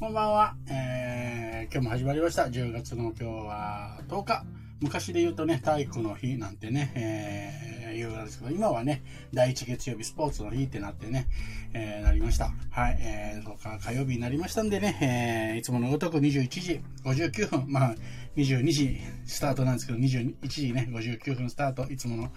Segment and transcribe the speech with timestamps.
[0.00, 0.54] こんばんは。
[0.66, 2.44] えー、今日も始まりました。
[2.44, 4.44] 10月の今日は10日。
[4.80, 9.02] 昔で言うとね、体育の日なんてね、えー、言うんですけど、今はね、
[9.34, 11.26] 第1月曜日スポーツの日ってなってね、
[11.74, 12.50] えー、なりました。
[12.70, 17.94] はい、えー、そか火曜日になりましたんでね、えー、いつものごとく21時59分、まあ、
[18.36, 18.96] 22時
[19.26, 22.32] スタートなんですけど、21時ね、59分スタート、いつもの、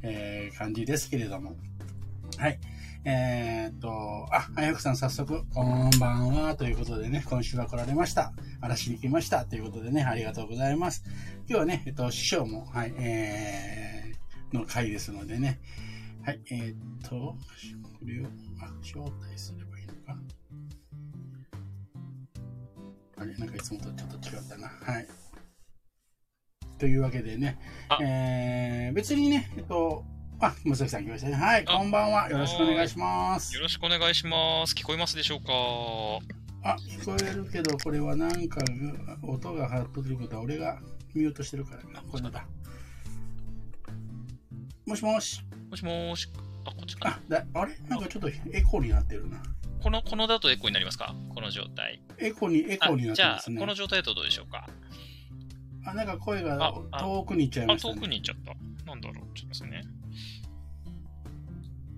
[0.00, 1.56] えー、感じですけれども。
[2.38, 2.58] はい。
[3.04, 8.32] えー、っと、あ、あやくさん早速、こんばんは、ということでね、今週は来られました。
[8.60, 11.02] 嵐に来ました、ということでね、ありがとうございます。
[11.48, 15.58] 今日はね、えっと、師匠も、はい、えー、の回ですのでね、
[16.24, 17.36] はい、えー、っと、こ
[18.04, 18.26] れを、
[18.60, 20.16] あ、招待すればいいのか。
[23.16, 24.68] あれ、なんかいつもとちょっと違ったな。
[24.68, 25.08] はい。
[26.78, 27.58] というわけでね、
[28.00, 30.04] えー、別にね、えっと、
[30.44, 31.36] あ、むさん来ましたね。
[31.36, 32.28] はい、こんばんは。
[32.28, 33.54] よろしくお願いします。
[33.54, 34.74] よろしくお願いします。
[34.74, 35.52] 聞こえますでしょうか？
[36.68, 38.60] あ、聞こえるけど、これはなんか
[39.22, 40.80] 音が入ってることは俺が
[41.14, 42.02] ミュートしてるからな。
[42.02, 42.44] これだ。
[44.84, 45.44] もしもし。
[45.70, 46.28] もしもし。
[46.64, 47.78] あ、こっちかあ、だあれ？
[47.88, 49.40] なんかちょっとエコーになってるな。
[49.80, 51.14] この、このだとエコーになりますか？
[51.32, 52.02] この状態。
[52.18, 53.54] エコに、エコになってますね。
[53.54, 54.68] じゃあ、この状態だとどうでしょうか？
[55.86, 58.90] あ、なんか声が遠くに行っちゃいました、ね、あ、遠くに行っちゃった。
[58.90, 59.38] なんだろう？
[59.38, 59.84] ちょっとですね。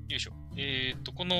[0.08, 0.32] よいしょ。
[0.56, 1.34] えっ、ー、と、この、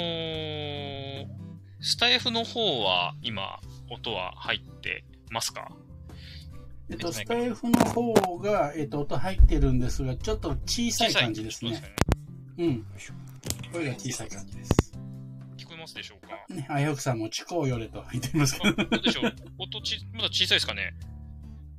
[1.81, 5.71] スタイフの方は今、音は入ってますか？
[6.91, 11.75] えっと、スタイフの方が、えっと、音入ってるんですが、ちょっと小さい感じですね。
[11.75, 11.95] すね
[12.59, 12.87] うん。
[13.73, 14.93] 声が小さい感じです。
[15.59, 16.35] 聞こえますでしょうか？
[16.55, 18.77] ね、あやくさんも地高よれと言ってますけど。
[18.85, 19.35] どうでしょう？
[19.59, 20.95] 音ち、まだ小さいですかね？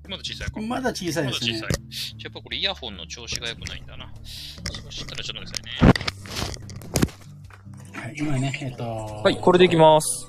[0.07, 0.61] まだ小さいか？
[0.61, 1.53] まだ小さいですね。
[1.53, 2.23] まだ小さい。
[2.23, 4.11] やっぱこれイヤホンの調子が良くないんだな。
[4.63, 5.94] そしたらちょっと待ってくださいね。
[8.05, 8.83] はい、今ね、えっと。
[8.83, 10.27] はい、これでいきます。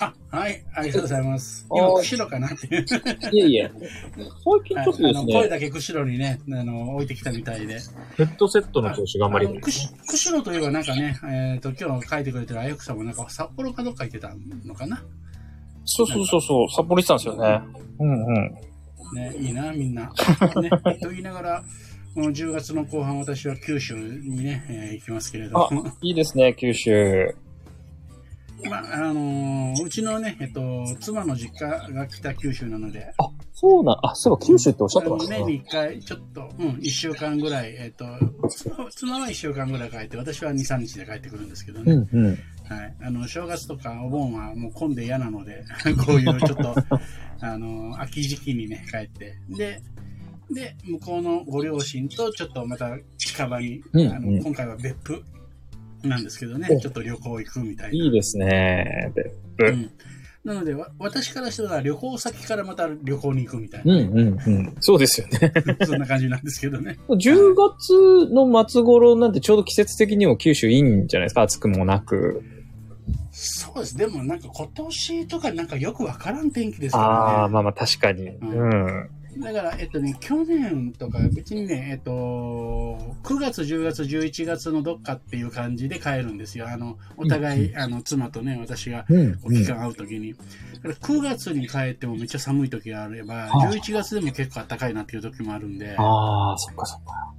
[0.00, 1.64] あ、はい、ありがとうございます。
[1.70, 2.84] 今、釧路かなっていう。
[3.30, 3.70] いえいえ。
[3.76, 5.32] 最近ちょっとですね。
[5.32, 7.78] 声だけ釧路にね、あの、置いてきたみたいで。
[8.16, 9.94] ヘッドセットの調子頑張ります。
[10.08, 14.34] 釧路といえばなんかね、えっ、ー、と、今日書いてくれてるあやくさんもなんか札幌かどっか行ってた
[14.64, 15.00] のかな？
[15.84, 17.60] そうそうそうそう、札幌行ってたんですよね。
[18.00, 18.70] うんうん。
[19.14, 20.10] ね、いいな、みんな。
[20.60, 20.70] ね、
[21.00, 21.64] と言いながら、
[22.14, 25.86] この10月の後半、私は九州にね、えー、行きますけれども。
[25.86, 27.34] あ、いいですね、九州。
[28.68, 33.12] まあ、あのー、うちのね、えっと、妻の実家が北九州なので。
[33.16, 35.38] あ、そうな、あ、そういえば九州っておっしゃってましたね。
[35.40, 38.04] 年に1回、ちょっと、うん、1週間ぐらい、えっと、
[38.90, 41.92] 妻は1週間ぐらい帰って、私は2、3日で帰ってくるんですけどね。
[41.92, 42.38] うんうん。
[42.70, 42.94] はい。
[43.02, 45.64] あの、正月とかお盆はもう混んで嫌なので、
[46.04, 46.74] こういうちょっと、
[47.40, 49.36] あの、秋時期にね、帰って。
[49.48, 49.82] で、
[50.50, 55.22] で、向こうのご両親とちょっとまた近場に、うんうん、あの今回は別府
[56.02, 58.04] なんですけどね、ちょっと旅行行くみたいな。
[58.04, 59.66] いいですね、別府。
[59.66, 59.90] うん、
[60.44, 63.94] なので、私からしたら旅行先からまた旅行に行くみたいな。
[63.94, 64.76] うんうんうん。
[64.80, 65.52] そうですよね。
[65.86, 66.98] そんな感じなんですけどね。
[67.08, 72.42] 10月の末頃なんてちょうど季節的にも九州いいんじゃないですか暑くもなく。
[73.30, 73.96] そうです。
[73.96, 77.10] でもなんか今年とかなんかよくわからん天気ですからね。
[77.12, 78.28] ああ、まあまあ確かに。
[78.28, 78.64] うん、う
[79.06, 82.10] んだから、えっとね、去年とか別にね、えっと、
[83.22, 86.68] 9月、10月、11月のどっかっていう感じで帰るんですよ。
[86.68, 89.06] あの、お互い、あの、妻とね、私が、
[89.44, 90.34] お期間会うときに。
[90.34, 95.94] だから9月に帰ってもめっちゃ寒い時があれば、11月でも結構暖かいなっていう時もあるんで。
[95.96, 97.32] ああ、そっかそっか。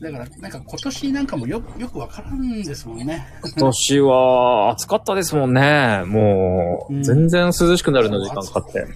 [0.00, 3.26] だから、なんか今年なんかもよよくわからんですもんね。
[3.42, 6.04] 今年は暑かったですもんね。
[6.06, 8.86] もう、全然涼しくなるの時間かかって。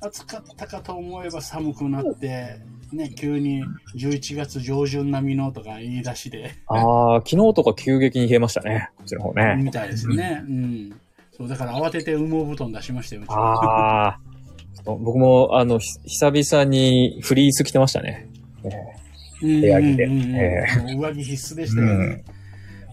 [0.00, 2.60] 暑かったかと思えば寒くなって、
[2.92, 3.64] ね、急に
[3.96, 6.54] 11月上旬並みのとか言い出しで。
[6.66, 8.90] ああ、昨日とか急激に冷えましたね。
[8.96, 9.56] こっちの方ね。
[9.62, 10.44] みたいですね。
[10.48, 11.00] うん。
[11.36, 14.20] そう、だから慌てて羽毛布団出しましたよ、ああ。
[14.84, 18.28] 僕も、あの、久々にフリース着てましたね。
[19.42, 20.06] 部屋着で。
[20.96, 22.24] 上着必須でしたよね。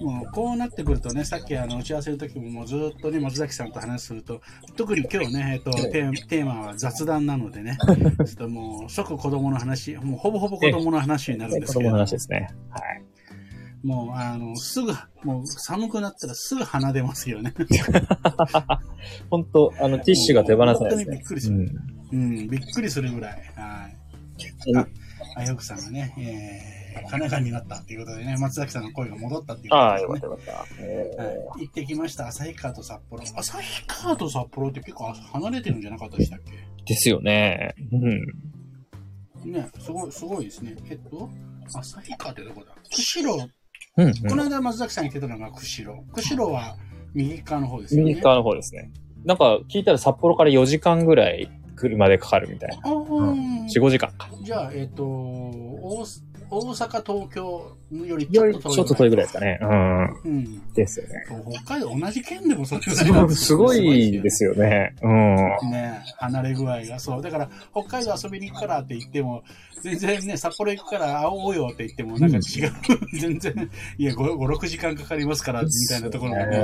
[0.04, 4.42] うんもうこうなってくるとね、さっきあの打ち合わせの時ももうずっとね、松崎さんと話すると、
[4.76, 11.80] 特に今日ね、えっと、テーマは雑談なのでね、ちょっともう即子供の話、もうほぼほぼ子供の話になるんですけど。
[11.80, 12.50] 子供の話ですね。
[12.70, 13.04] はい。
[13.84, 17.54] もう、あの、すぐ、もう寒くなったらすぐ鼻出ますよね。
[19.30, 21.56] 本当あの、ティッシュが手放せないです、ね、本当にびっくりする。
[21.56, 23.32] うん、うん、びっくりするぐらい。
[23.56, 24.78] はい。
[24.78, 24.88] あ、
[25.36, 29.90] あよくさんがね、えー神奈川になったっていうことでね、松崎さんの声が戻ったっていうことで、ね。
[29.90, 30.66] ああ、よかったよかった。
[30.80, 31.62] えー、はい。
[31.62, 32.28] 行ってきました。
[32.28, 33.24] 旭川と札幌。
[33.24, 36.52] 旭川と札幌って結構離れてるんじゃなかったでしたっけ？
[36.86, 37.76] ですよね。
[37.92, 39.52] うん。
[39.52, 40.76] ね、すごい、すごいですね。
[40.90, 41.30] えっと、
[41.68, 42.74] 旭川ってどこだ？
[42.92, 43.50] 釧路。
[43.98, 46.04] うん、うん、この間松崎さん言ってたのが釧路。
[46.14, 46.76] 釧路は
[47.14, 48.12] 右側の方ですよね。
[48.12, 48.92] 右側の方ですね。
[49.26, 52.78] なんか聞いたら札幌から4時間ぐらい車でかかるみたいな。
[52.84, 54.30] あー4、5時間か。
[54.42, 56.06] じゃあ、えっ、と、大
[56.54, 58.74] 大阪、東京よりちょっと遠い。
[58.76, 59.60] ちょっと遠いぐらいですかね。
[59.62, 60.22] うん。
[60.24, 60.74] うん。
[60.74, 61.26] ですよね。
[61.66, 64.96] 北海道同じ県でもそれぐすすごいですよね。
[65.02, 65.36] うん。
[65.72, 67.22] ね離れ具合がそう。
[67.22, 69.44] だから、北海道遊びに行くからって言っても、
[69.82, 72.42] 全然ね、札幌行くから会おうよって言っても、なんか違う。
[73.20, 76.64] 全然、いや、5、5 6時間かかりますから、みたいなところがね。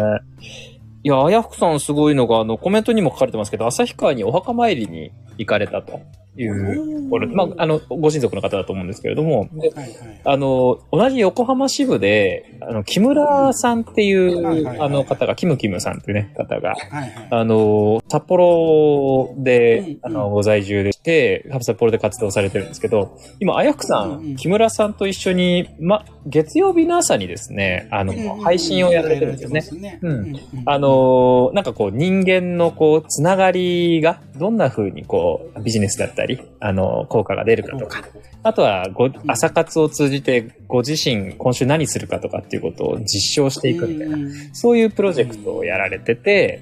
[1.02, 6.02] いや、あやふくさんすごいのが、あの、コメントにも書かれてますけど、旭川にお墓参りに行かれたと
[6.42, 10.22] いう、これ、まあ、あの、ご親族の方だと思うんですけれども、ではいはい。
[10.24, 17.28] あの、同じ横浜支部で、あの、木村さんっていはいはいはう、いあの方が、キムキムさんっていうね、方が、はいはい。
[17.30, 29.90] あの、札幌うんで、あの、ご在住でして、札幌で活動されてるんですけど、今、あやふくさうん木村さんと一緒に、ま、月曜日の朝にですね、あの、配信をやられてるんですよね。
[29.90, 30.00] ね。
[30.02, 30.36] うん
[30.66, 36.29] あのーなんかこう人間のこう、つながりがどんな風にこう、ビジネスだったり、
[36.60, 38.04] あのー効果が出るかとか、
[38.44, 44.54] あとはご、朝活を通じてご自身今週何するかとかっていうことを実証していくみたいな、うん。
[44.54, 46.62] そういうプロジェクトをやられてて、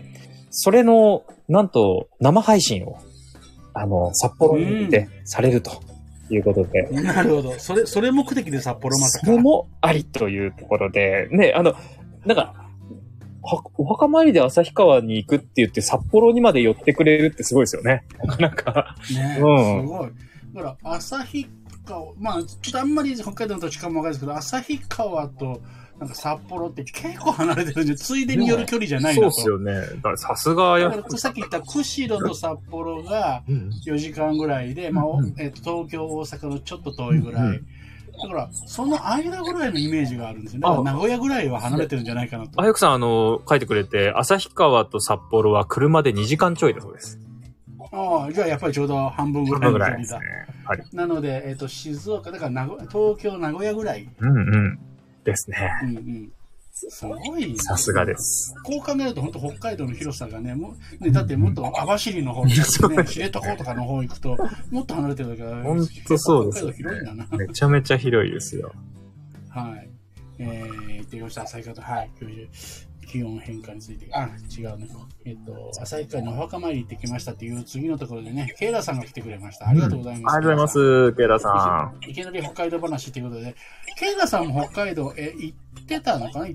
[0.50, 2.98] それの、なんと生配信を、
[3.74, 5.72] あの、札幌に行ってされると
[6.30, 7.60] いうことで、なるほど。
[7.60, 9.25] それ、それ目的で札幌まさか。
[9.25, 11.74] それもありというところで、ね、あの、
[12.25, 12.67] なんか、は
[13.77, 18.05] お墓参りで旭川に行くって言って札幌にまで寄ってくれるってすごいですよね。
[18.39, 20.09] なんか、ね、うんすごい。
[20.53, 21.47] だから、旭
[21.85, 25.61] 川、まあ、ちょっとあんまり北海道の土地かもわかんないですけど、旭川と、
[25.99, 29.59] なんか札幌って結構離れてるんで、ついでに寄る距離じゃないなと。
[29.59, 29.73] ね。
[29.73, 35.05] だからさすがだからさっき言った釧路と札幌がうん4時間ぐらいで、まあ
[35.39, 37.47] えっと東京、大阪のちょっと遠いぐらい。
[37.47, 37.67] うん
[38.22, 40.84] だから、その間ぐらいのイメージがあるんですよね。
[40.84, 42.62] 名古屋ぐらいは離れてるんじゃないかなと。
[42.62, 47.19] あやくさん、あの、書いてくれて、旭川と札幌は車で2時間ちょいだそうです。
[47.92, 50.25] ああ、じゃあやっぱりちょうど半分ぐらいの距離だね。。
[50.66, 50.84] はい。
[50.94, 54.10] なので、えっ、と、静岡、だから名古東京、名古屋ぐらい。
[54.19, 54.80] うんうん。
[55.24, 55.72] ですね。
[55.84, 56.31] うんうん。
[56.89, 57.57] すごい。
[57.57, 58.53] さすがです。
[58.63, 64.38] こう考えると、本当北海道の広さがね、もうねだってもっと網走の方とか、ね、知床とかの方行くと、
[64.69, 67.38] もっと離れてるから、ほんとそうです北海道広いんだな。
[67.38, 68.71] めちゃめちゃ広いですよ。
[69.50, 69.89] はい。
[70.39, 72.12] えー、ってました、旭川と、はい、
[73.07, 74.88] 気温変化について、あ、違うね。
[75.25, 79.68] えっ、と、旭川にお墓参り行ってきましたっていう次のところでね、ケイラさんが来てくれました。
[79.69, 80.35] ありがとうございます。
[80.35, 82.09] ありがとうございます、ケイラさん。
[82.09, 83.56] いきなり北海道話ということで、
[83.97, 86.47] ケイラさんも北海道、え、行ってたのかな？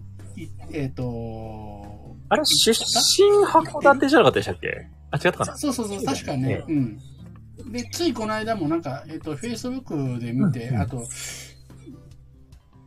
[0.73, 4.89] えっ、と、あれ、出身函館じゃなかったでしたっけ？
[5.11, 5.57] あ、違ったかな？
[5.57, 6.99] そうそうそう、確かね、うん。
[7.71, 10.81] で、ついこの間もなんか、えっ、と、Facebook で見て、うんうん。
[10.83, 11.07] あと、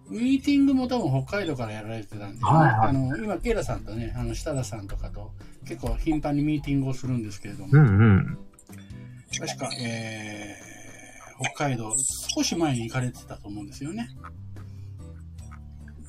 [0.09, 2.89] ミーティングも多分北海道からやられてたんで、はいはい。
[2.89, 5.31] あの、今、ケイラさんとね、あの、設楽さんとかと
[5.67, 7.81] 結構頻繁にミーティングをするんですけれども、うんう
[8.17, 8.37] ん。
[9.39, 11.91] 確か、えー、北海道、
[12.35, 14.09] 少し前に行かれてたと思うんですよね。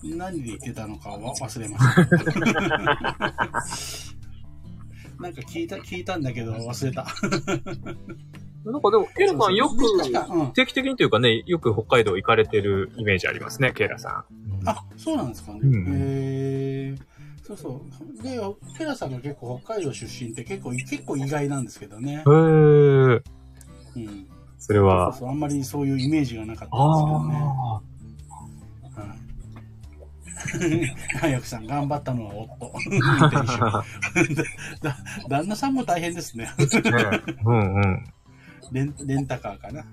[0.02, 2.06] 何で行ってたのかは忘れました。
[5.20, 7.06] なんか聞いた、聞いたんだけど忘れた。
[8.64, 9.76] なんかでも、ケイラさんよく、
[10.52, 14.24] 定期的にというかね、よく北海道行かれてるイメージありますね、ケイラさ
[14.64, 14.68] ん。
[14.68, 15.60] あ、そうなんですかね。
[15.62, 17.02] うんへー
[17.46, 17.80] そうそう。
[18.24, 18.40] で、
[18.76, 22.14] ペラさんが結構北海道出身って結構、結構意外なんですけどね。
[22.14, 23.22] へー。
[23.94, 24.26] うん。
[24.58, 27.36] それはそう、そうあんまりそういうイメージがなかったんですけどね。
[31.20, 32.72] 早くさん、頑張ったのは夫。
[35.28, 36.44] 旦那さんも大変ですね。
[36.44, 36.50] ね
[37.44, 38.04] うんうん。
[38.72, 39.84] レンレンタカーかな。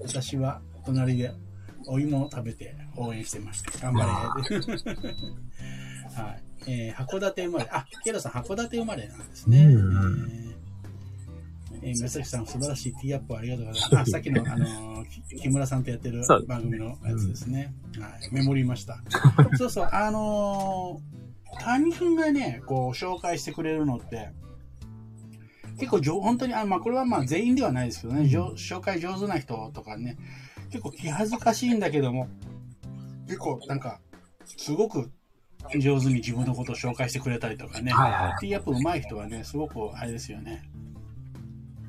[0.00, 1.32] 私は隣で
[1.86, 3.76] お芋を食べて応援してました。
[3.78, 4.06] 頑張れ。
[4.06, 4.34] は
[6.32, 6.42] い。
[6.66, 7.68] えー函館生まれ。
[7.70, 9.64] あ、ケイラさん函館生まれなんですね。
[9.64, 10.53] うんえー、
[11.92, 13.96] 宮崎さん、素晴らしいティーアップ ありがとうございます。
[13.98, 17.74] あ、さっきの、あのーき木村さんとやってる番組のやつですね。
[17.98, 18.34] はい。
[18.34, 19.02] メモりました。
[19.56, 24.30] そうそう、あのー、谷君がね、こう、紹介してくれるのって、
[25.78, 30.16] 結構じょ、本当に、あまあ、これはまあ全員ではないですけどね、紹介上手な人とかね、
[30.70, 32.28] 結構気恥ずかしいんだけども、
[33.26, 34.00] 結構なんか、
[34.56, 35.10] すごく
[35.78, 38.40] 上手に自分のことを紹介してくれたりとかね、はいはい。
[38.40, 40.62] ティーアップ上手い人はね、すごくあれですよね。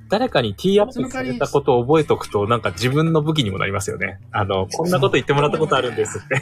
[0.09, 4.19] 誰かにティーアップされたことを覚えとくと、なんか自分の武器にもなりますよね。
[4.31, 6.41] あの、こんなこと言ってもらったことあるんですって。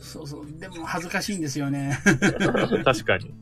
[0.00, 1.98] そうそう、でも恥ずかしいんですよね。
[2.84, 3.34] 確かに。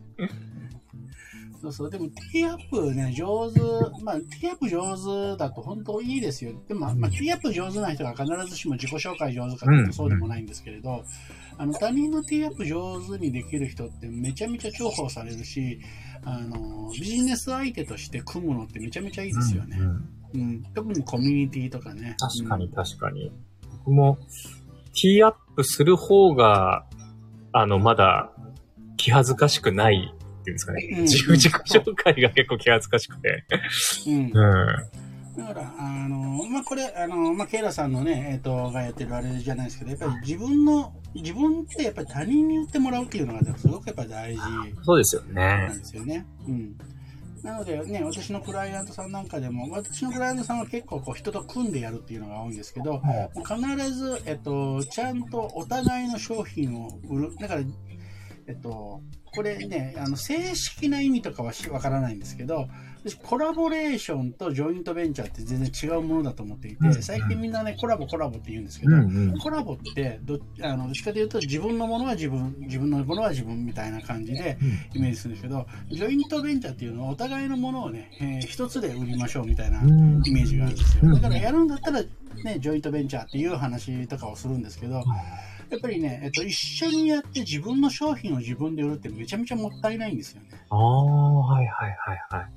[1.61, 1.91] そうそう。
[1.91, 3.61] でも、ティーアップね、上手、
[4.03, 6.53] まあ、ティーアップ上手だと本当いいですよ。
[6.69, 11.05] でも、まあ、ティーアップ上手な人が必ずしも自己紹介上手かというとそうでもないんですけれど、
[11.57, 15.81] あの、他人のティーアップ上手にできる人ってめちゃめちゃ重宝されるし、
[16.31, 19.79] あの、ビジネス相手として組むのってめちゃめちゃいいですよね。
[19.79, 20.63] うんうんうん。
[20.75, 22.17] 特にコミュニティとかね。
[22.19, 23.33] 確かに確かに。
[23.85, 24.19] 僕も、
[25.01, 26.85] ティーアップする方が、
[27.53, 28.31] あの、まだ
[28.97, 30.89] 気恥ずかしくないっていうんですかね。
[30.93, 33.45] うん自己紹介が結構気恥ずかしくて。
[34.07, 34.15] うん。
[34.15, 35.09] うんうん。
[35.39, 44.43] だから、あの、まあ、これ、あの、まあ、ケイラさんのね、えっ、と、がやってるあれじゃないですけど、やっぱり自分の、自分ってやっぱり他人に言ってもらうっていうのが、すごくやっぱり大事
[44.83, 45.79] そうですよなねん。
[45.79, 46.27] ですよね。
[46.47, 46.77] うん。
[47.43, 53.01] なのでね、私のクライアントさんなんかでも、私のクライアントさんは結構こう人と組んでやるっていうのが多いんですけど、
[53.47, 57.37] 必ず、えっと、ちゃんとお互いの商品を売る。
[57.37, 57.63] だから、
[58.47, 59.03] えっと、
[59.35, 62.69] これね、あの、正式な意味とかはしわからないんですけど、私
[63.23, 69.03] コラボレーションとジョイントベンチャーって全然違うものだと思っていうんて、最近みんなね、コラボコラボって言うんですけど、うん
[69.33, 69.39] うん。
[69.39, 74.59] コラボってど、あの、どっちかというと自分のものは自分、自分のものは自分みたいな感じで
[74.95, 81.03] イメージするんですけど、ジョイントベンチャーっていうのはお互いのものをね、えー一つで売りましょうみたいなうんイメージがあるんですよ。
[81.05, 85.03] うんだからやるんだったら、ね、ジョイントベンチャーっていう話とかをするんですけど、
[85.71, 90.49] やっぱりね、えっと、一緒にやって自分の商品を自分で売るってめちゃめちゃもったいないんですよね。
[90.71, 92.51] ああ、はいはいはいはい。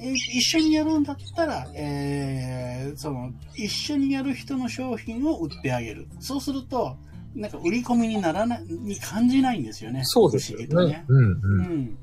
[0.00, 6.06] え一緒にやるんだったら、えーその、一緒にやる人の商品を売ってあげる。
[6.20, 6.96] そうすると、
[7.34, 10.02] なんか売り込みにならない、に感じないんですよね。
[10.04, 11.04] そうですよ不思議とね。
[11.08, 11.62] うんううん。
[11.62, 11.98] ん。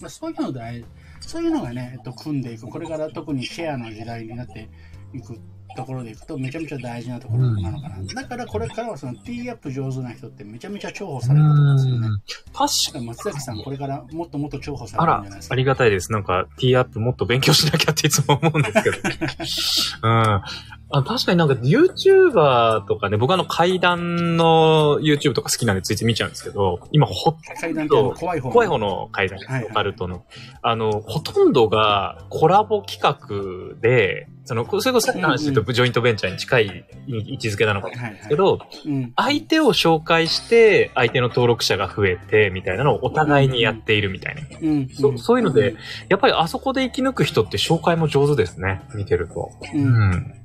[0.00, 0.84] まあ、そういうの大
[1.20, 2.68] そういうのがね、えっと、組んでいく。
[2.68, 4.68] これから特にシェアの時代になって
[5.12, 5.38] いく
[5.78, 7.96] ところでいくと、めちゃめちゃ大事なところなのかな。
[8.02, 12.08] だからこれからはそのティーアップ上手な人ってめちゃめちゃ重宝されると思うんですよね。
[12.52, 15.52] 確か松崎さん、これからもっともっと重宝されるんじゃないです、か。
[15.52, 16.10] ありがたいです。
[16.10, 18.96] なんか、ティーアップもっと勉強しなきゃっていつも思うんですけど。
[20.02, 20.10] うん。
[20.10, 20.44] あ
[20.90, 30.24] 確かになんか YouTuber とかね、僕あの階段の YouTube とか好きなんでついつい見ちゃうんですけど、今ほ階段ってあの怖い方怖い方の階段、オカルトの。
[30.62, 39.12] あの、ほとんどがコラボ企画で、その、それこそさっきの話で言うとジョイントベンチャーに近い位置づけなのかもしれないですけど、うん。
[39.14, 44.42] 相手を紹介して、相手の登録者が増えて、みたいなのをお互いにやっているみたいな。
[44.58, 44.88] うん。
[44.88, 45.74] そそういうので、
[46.08, 48.80] やっぱりあそこで生き抜く人って紹介も上手ですね。
[48.94, 49.50] 見てると。
[49.74, 49.76] う。
[49.76, 50.37] うんん。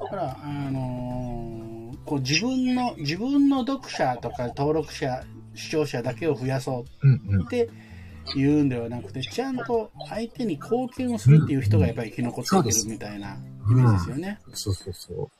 [0.00, 1.70] だから、あのー
[2.04, 7.42] こう自分の、自分の読者とか登録者、視聴者だけを増やそううんうん。
[7.44, 7.68] って
[8.34, 13.36] 言うんではなくて、ちゃんと相手に貢献をするっていう人がやっぱり生き残っていけるみたいな
[13.70, 14.40] イメージですよね。
[14.52, 15.30] そうそうそ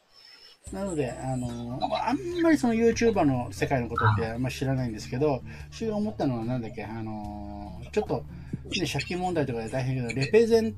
[0.73, 8.25] なので、あのあんまりその YouTuber の世界のことってあんまり知らないんですけど、私が思ったのはなんだっけ、あのちょっと、
[8.79, 10.75] ね、借金問題とかで大変だけど、レペゼン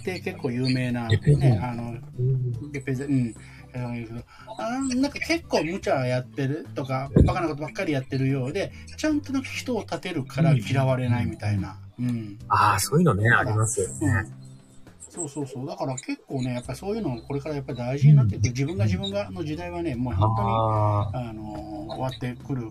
[0.00, 2.02] って結構有名な、ね、あの、う。
[2.18, 3.34] うんレペゼン、うん。
[4.58, 11.76] あなんか結構無茶やってるとか、バカなことばっかりやってるようで、ちゃんと人を立てるから嫌われないみたいな。
[11.98, 12.38] うん。
[12.48, 14.30] ああ、そういうのね、ありますようんね。。
[15.00, 15.66] そうそうそう。
[15.66, 18.50] だから結構ね、やっぱりそういうのこれからやっぱり大事になってくる。
[18.50, 20.48] 自分が自分がの時代はね、もう本当に、
[21.28, 22.70] あの終わってくる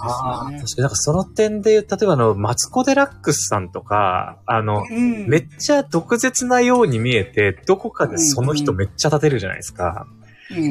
[0.00, 0.58] ああ、確。
[0.58, 5.28] かになんかその点で例えばあの、マツコ・デラックスさんとか、あの、うん。
[5.28, 10.06] めっちゃ毒舌なように見えて、どこかでその人めっちゃ立てるじゃないですか。
[10.08, 10.22] うん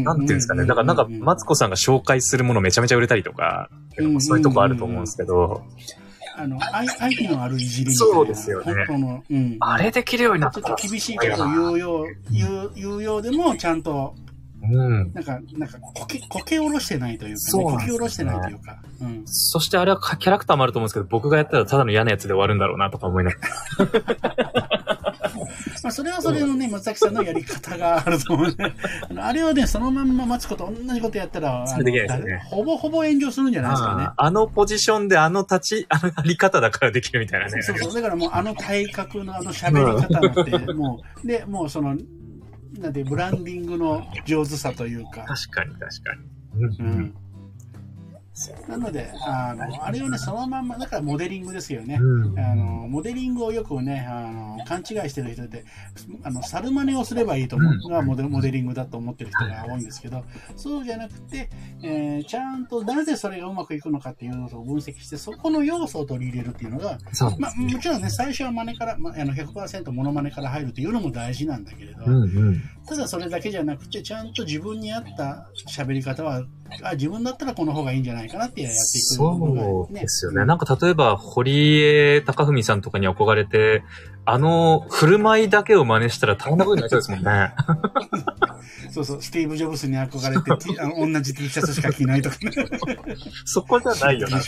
[0.03, 0.65] なんていうんですかね。
[0.65, 3.69] だからなんか、マツコさんが紹介するものめちゃめちゃ売れたりとか、
[4.19, 5.63] そういうとこあると思うんですけど、
[6.35, 8.13] あの、愛愛のあるいじりみたいな。
[8.13, 8.73] そうですよね
[9.29, 9.57] うん。
[9.59, 14.15] あれできるようになっちょたっと厳しいことを言うよう、言う、言うようでも、ちゃんと、
[14.63, 15.13] うん。
[15.13, 19.23] なんか、なんか、こけ、こけおろしてないというか、ね、こけおろしてないというか、うん。
[19.25, 24.81] そしてあれはキャラクターもあると思うんですけど、僕がやったらただの嫌なやつで終わるんだろうなとか思いながら。
[25.83, 28.75] まあ、それはそれのね、松崎さんのやり方があると思うね。
[29.17, 34.03] あれはね、そのまんまマツコと同じことやったら、ね誰ほぼほぼ炎上するんじゃないですかね。
[34.03, 37.61] ああのポジションであの立ち、あのあり方だからできるみたいなね。
[37.61, 37.93] そうそう。
[37.93, 41.97] だからもうあの体格のあの喋り方になって、 もう、で、もうその、
[42.79, 46.21] なんて、ブランディングの上手さというか、確かに確かに。
[46.79, 47.15] うん
[48.49, 48.71] うん。
[48.71, 51.97] なので、あの、あれをね、そのまんま、だからモデリングですよね。
[52.01, 55.65] うんあの、モデリングをよくね、あの、勘違いしてる人って、
[56.23, 60.23] あの、猿真似をすればいいと思うのがモデモデリングだと思ってる人が多いんですけど、
[60.55, 61.49] そうじゃなくて、
[61.83, 72.61] えーちゃんとなぜそれがうまくいくのかっていうのを分析して、そこの要素を取り入れるっていうのが、そうまあ、もちろんね、最初は真似から、まあ、あの100%モノマネから入るというのも大事なんだけれど、うんうん。
[72.87, 76.43] ただそれだけじゃなくて、ちゃんと自分に合った喋り方は
[76.83, 80.45] あ自分だったらこの方がいいんじゃないかなってやっていくのそうがですよね。
[80.45, 83.83] なんか例えば、堀江貴文さんとかに憧れて、
[84.23, 87.53] あの、振る舞いだけを真似したら大変なことになりそうですもんね。
[88.91, 92.51] そうそう、スティーブ・ジョブスに憧れてあの、同じ T シャツしか着ないとかね。
[93.45, 94.39] そこじゃないよな。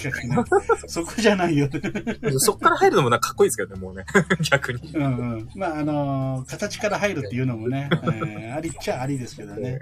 [0.88, 1.70] そこじゃないよ。
[2.38, 4.06] そっから入るのもなんかかっこいいですけどね、もうね。
[4.52, 4.92] 逆に。
[4.94, 5.50] うんうん。
[5.56, 9.80] まあ、あのー形から入るっていうのもね、えーありっちゃありですけどね。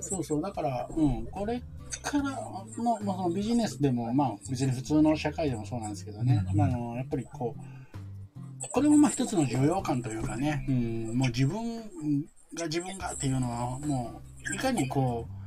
[0.00, 1.60] そうそう、だから、うん、これ
[2.02, 2.30] からの、
[3.02, 11.80] まあ、そのビジネスでも、まあ、別に普通の社会でもそうなんですけどね、まあ、あのやっぱりこう、これもまあ一つの需要感というかね、うん、もう自分
[12.54, 15.40] が自分がっていうのは、もう、いかにこう、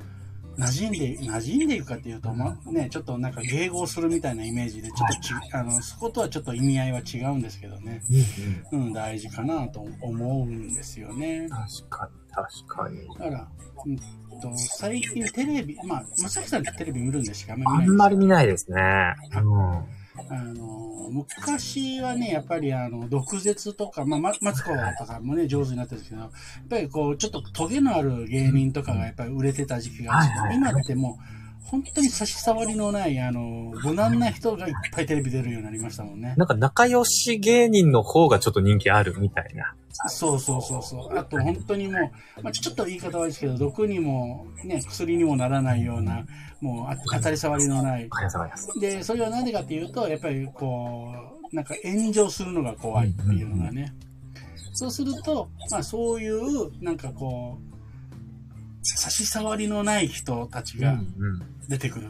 [0.62, 8.02] 馴染んで、馴染んでいくかっていうと、まあね、ちょっとなんか迎合するみたいなイメージで、ちょっとち、あの、そことはちょっと意味合いは違うんですけどね、
[8.72, 11.48] うん、大事かなと思うんですよね。
[11.50, 13.08] 確かに、確かに。
[13.18, 13.48] だから、
[13.86, 14.00] うん
[14.42, 19.16] と、最近テレビ、まあ、まさきさんってテレビ見るんですしかあんあまり見ないんまり見ないですね。
[19.36, 20.04] うん。
[20.30, 26.32] あの、昔はね、やっぱりあの、毒舌とか、まあ、まマツコとかもね、上手になってるんですけど、やっ
[26.70, 36.36] ぱりこう、ちょっとトゲのある芸人とかがやっぱり売れてた時期があって、はいはい今ってもう、本当に差し障りのない、あの、無難な人がいっぱいテレビ出るようになりましたもんね。
[36.38, 39.74] なんか仲良し芸人の方がちょっと人気あるみたいな。
[40.08, 41.18] そうそうそうそう。
[41.18, 46.26] あと本当にもう、まあ、ちょっと言い方悪いですけど、毒にも、ね、薬にもならないような、
[46.62, 48.10] もうあ当たり障りのない。
[48.80, 51.14] で、それは何でかっていうと、やっぱりこ
[51.52, 53.94] う、なんか炎上するのが怖いっていうのがね。
[54.74, 57.73] そうすると、まあそういう、なんかこう、
[58.84, 61.68] 差し障りのない人たちがうんうん。
[61.70, 62.10] 出てくる。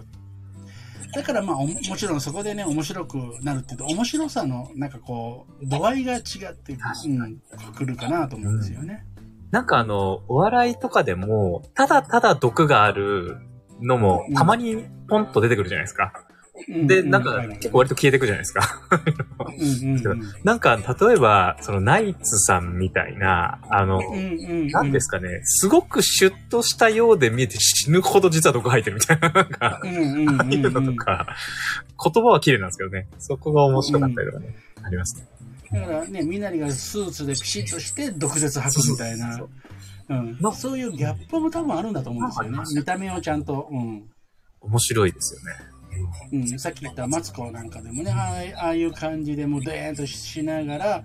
[1.13, 6.19] だからまあおももちろんそこでね、面白くなるっていうと、面白さの、なんかこう、度合いが違
[6.51, 7.41] って、うん、
[7.75, 9.05] くるかなと思うんですよね。
[9.51, 13.37] なんかあの、お笑いとかでも、ただただ毒がある
[13.81, 16.25] のもうん、たまにポンと出てくるじゃないですか。
[16.67, 16.87] うん。
[16.87, 18.81] で、なんかう結構割と消えてくじゃないですか。
[20.43, 31.27] なんか、例えば、そのナイツさんみたいな、あの、うんうんなんですかね、すごくシュッとしたようで見えて死ぬほど実は毒入ってるみたいな、 なんか、ああいうのとか、
[32.03, 35.27] 言葉は綺麗なんですけどね、そこが面白かったりとかね、ありますね。
[35.79, 39.37] だからね、みなりがスーツでピシッとして毒舌吐くみたいな。
[40.53, 42.59] そう、いうギャップも多分あるんだと思うんですよね。
[42.75, 44.03] 見た目をちゃんと、うん。
[44.61, 45.72] 面白いですよね。
[46.31, 51.03] うん、さっき言ったマツコなんかでもね、ああいう感じでもうデーンとしながら、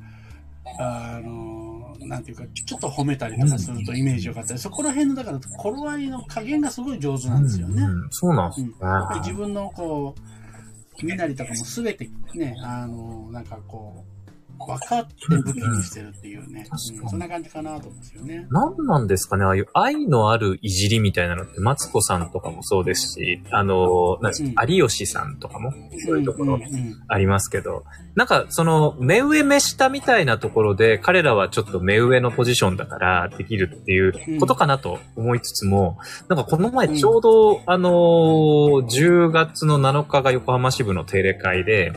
[0.78, 7.82] あの、なんていうか、ちょっと褒めたりとかするとイメージよかったり、そこら辺の、だから、頃合いの加減がすごい上手なんですよね。
[7.82, 8.72] うんそうなんですよね。
[8.80, 14.17] やっぱり自分のこう、身なりとかもすべてね、あの、なんかこう、
[14.58, 18.46] 分かって武器にしてるっていうね、うんそんな感じかなと思うんですよね。
[18.50, 24.18] 何なんですかねああいう愛のあるいじりみたいなのって、マツコさんとかもそうですし、あの、
[24.66, 25.72] 有吉さんとかも、
[26.04, 27.02] そういうところんんうん。
[27.08, 27.84] ありますけど、
[28.18, 41.92] なんかその、目上目下みたいなところで、彼らはちょっと目上のポジションだからできるっていうことかなと思いつつも、なんかこの前ちょうど、あのー、10月の7日が横浜支部の定例会で、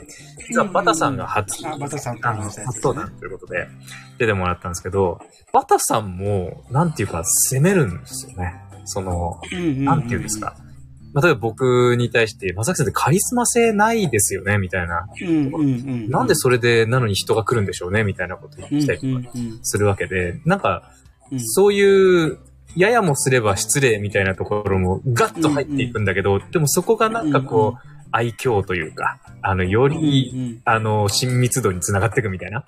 [0.47, 3.67] 実はバタさんが初、あ、バタさんとあの、話したやつ初登壇ということで、
[4.19, 5.19] 出てもらったんですけど、
[5.51, 8.61] バタさんも、なんていうか、攻めるんですよね。
[8.85, 10.55] その、なんていうんですか。
[11.13, 15.07] 例えば僕に対して、まさきさんってカリスマ性ないですよね、みたいな。
[16.09, 20.91] なんでそれで、なのに人が来るんでしょうね、みたいなこと言ったりうんとかするわけで、なんか、
[21.31, 21.39] うん。
[21.41, 22.39] そういう、
[22.75, 30.61] ややもすれば失礼みたいなところもガッと入っていくんだけど、でもそこがなんかこう、愛嬌というか、あの、より、うんうん。
[30.65, 32.65] あの、親密度につながっていくみたいな。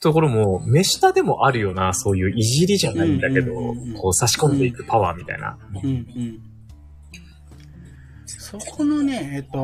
[0.00, 3.52] ところも、目下でもあるよな、そういういじりじゃないんだけど、
[3.96, 5.56] こう差し込んでいくパワーみたいな。
[5.82, 6.51] うんうん
[8.52, 9.58] そこのね、えっと、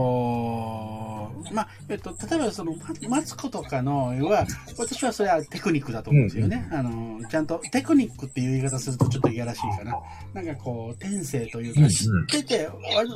[1.53, 2.75] まあ、えっと、例えばその、
[3.09, 4.47] ママツコとかのは、
[4.77, 6.69] 私はそれはテクニックだと思うんですよね。
[6.73, 9.99] あの、ちゃんと、テクニックっていう言い方するとちょっといやらしいかな。
[10.35, 12.05] なんかこう、天性というか、うんうん知
[12.39, 12.73] ってて、わ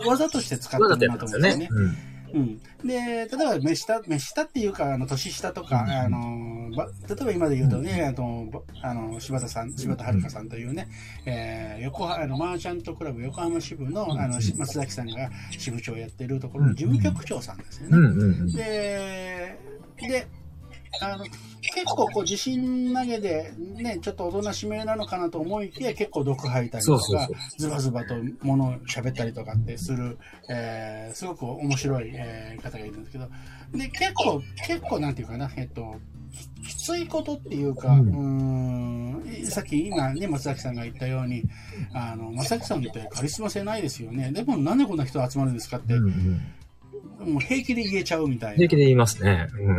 [0.06, 1.68] 技として使ってるなと思うんですよね。
[1.70, 1.92] ますよね。
[2.06, 2.58] うんうん。
[2.84, 5.90] で、例えば、目下、目下っていうか、あの、年下とか、うん。
[5.90, 10.88] あの、ば例えば今で言うとね、あの、ばあの、柴田さん、柴田遥さんというね、
[11.26, 18.52] えー、横浜、あの、マーチャントクラブ横浜支部の、あの、し松崎さんが支部長をやってるところの事務局長さんですよね。
[18.52, 19.58] で、
[20.08, 20.26] で、
[21.00, 33.28] あの結構こう自信投げで、ね、ちょっとおとなしめなのかなと思いきや結構毒吐いたりとかズバズバと物を喋ったりとかってする、えーすごく面白い、えー方がいるんですけど、
[33.72, 35.96] で、結構、結構なんていうかな、えっと、
[36.62, 41.42] ききついことっていうか、ううんーん、さっき今ね、松崎さんが言ったように、
[41.92, 44.32] あの、松崎さんってカリスマ性ないですよね。
[44.32, 46.40] でもなんでこんな人集まるんですかって、うんうん
[47.22, 48.56] もう平気で言えちゃうみたいな。
[48.56, 49.48] 平気で言いますね。
[49.58, 49.78] うん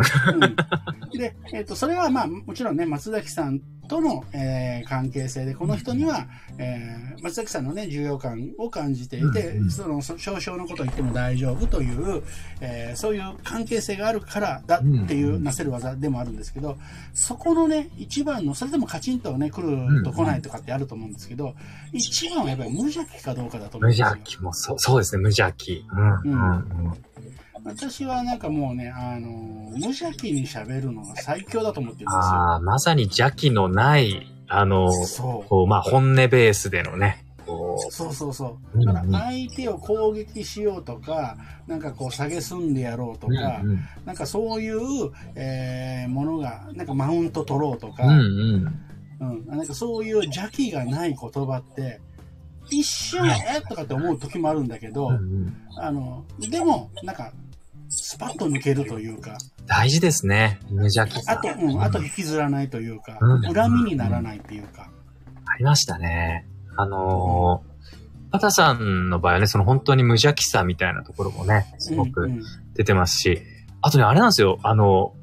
[1.18, 12.24] で、えっ、と、それはまあ、もちろんね、松崎さんとの、えー関係性で、この人には、えー松崎さんのね、重要感を感じていて、うんうんその、そ少々のことを言っても大丈夫という、
[12.60, 16.78] えーそういう関係性があるからだっていうなせる技でもあるんですけど、
[17.14, 21.56] そこのね、一番の、それでもカチンとね、来ると来ないとかってあると思うんですけど、
[21.92, 24.08] 一番はやっぱり無邪気かどうかだと思うん無ですよ。
[24.08, 25.86] 邪気もそう、そうですね、無邪気。
[25.92, 26.32] うん。
[26.32, 26.56] うん。
[26.58, 26.94] うん
[27.66, 29.30] 私はなんかもうね、あの
[29.72, 32.20] 無邪気に喋るのが最強だと思ってるんですよ。
[32.20, 35.50] ああ、まさに邪気のない、あの、そう。
[35.50, 38.82] こう、まあ、本音ベースでのね、こそうそうそうう。
[38.82, 48.20] んだから相手を攻撃しようとか、なんかこう下げすんでやろうとう、か、うんなんかそういう、えーものが、なんかマウント取ろうとか、うん。
[48.20, 52.02] うんなんかそういう邪気がない言葉って、
[52.70, 57.32] 一瞬、えとかって思う時もあるんだけど、うんうんあの、でも、なんか、
[57.96, 61.34] スパッと抜けるというか、大事ですね、無邪気さ。
[61.34, 63.42] あと、うん、あと引きずらないというか、うん。
[63.54, 64.90] 恨みにならないっていうか、
[65.46, 66.48] ありましたね。
[66.76, 72.42] あのー、パタさんの場合はね、その本当に無邪気さみたいなところもね、すごくうんうん。
[72.74, 73.42] 出てますし、
[73.82, 75.14] あとね、あれなんですよ、あの、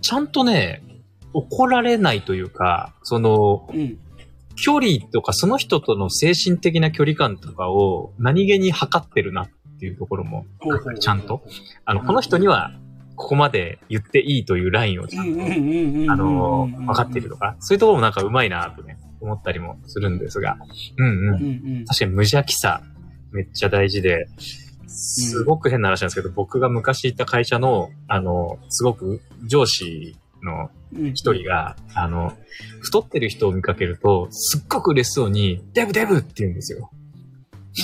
[0.00, 0.82] ちゃんとね、
[1.32, 3.98] 怒られないというか、その、うん、
[4.56, 10.46] 距離とかその人との精神的な距離感とかを何気に測ってるなっていうところも、
[11.00, 11.42] ちゃんと。
[11.84, 12.72] あの、この人には
[13.18, 20.56] ここまで言っていいというラインをちゃんと、あの、分かっているとか、そういうところもなんかうまいなとね、思ったりもするんですが、
[20.96, 21.34] うんうん。
[21.34, 21.42] うん
[21.78, 22.82] うん確かに無邪気さ、
[23.32, 24.26] めっちゃ大事で、
[24.86, 32.32] すごく変な話なんですけど、僕が昔いた会社の、あの、すごく上司のうん一人が、あの、
[32.80, 36.90] 太ってる人を見かけると、すっごく嬉しそうに、デブデブって言うんですよ。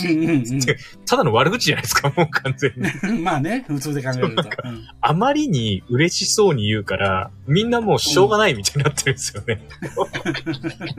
[0.03, 0.61] うんうん
[1.07, 2.89] ただの悪口じゃないですか、もう完全に。
[3.17, 4.43] うんまあね、普通で考えると。
[4.43, 9.61] うんあまりに嬉しそうに言うから、みんなもうしょうがないみたいになってるんですよね。
[9.95, 10.09] こ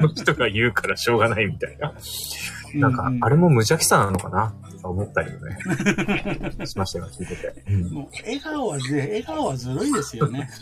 [0.03, 1.93] の人が言うからしょうがないみたいな。
[2.75, 4.53] なんか、あれも無邪気さなのかな？
[4.71, 5.57] とか思ったりもね、
[6.65, 7.63] しましたよ、聞いてて。
[7.69, 10.49] うんもう笑顔はず、笑顔はずるいですよね。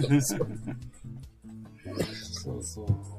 [2.32, 3.13] そうそう。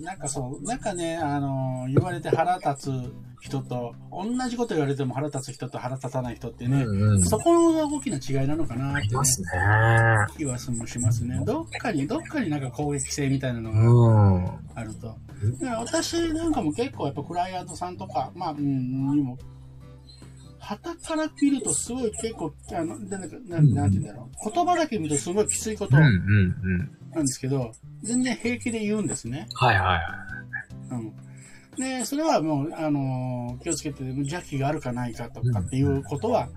[0.00, 7.22] なんかそう、なんかね、あの言われて腹立つ人と、同じこと言われても腹立つ人と腹立たない人ってね、うんうん。
[7.22, 9.48] そこが大きな違いなのかなって、ね、ますね。
[10.36, 11.40] 気はしますね。
[11.44, 14.46] どっかに、どっかになんか攻撃性みたいなのがうん。
[14.74, 15.16] あると。
[15.60, 19.38] で私なんかも結構やっぱクライアントさんとか、まあ、うん、にも、
[20.58, 24.50] 旗から見るとすごい結構、あの、でなんかなんて言うんだろう。
[24.52, 26.97] 言葉だけ見るとすごいきついことうんうなんうん。
[27.12, 29.48] ですけど、全然平気で言うんですね。
[29.54, 30.00] はいはいはい。
[30.90, 31.12] うん。
[31.76, 36.48] で、それはもう、あの、気をつけて、邪気があるかないかとかっていうことは、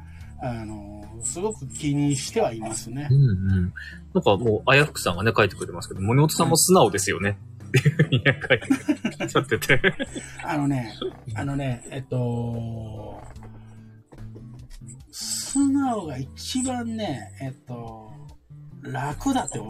[0.42, 3.14] あの、すごく気にしてはいますねう。
[3.14, 3.74] んうん。
[4.14, 7.38] なんかもう、あやふくさんがね、書いてくれてますけど、森本さんも素直ですよね。
[7.68, 9.82] っていうふうにね、書いてくださってて。
[10.44, 10.94] あのね、
[11.36, 13.22] あのね、えっと、
[15.12, 18.12] 素直が一番ね、えっと、
[18.82, 19.68] 楽だってわ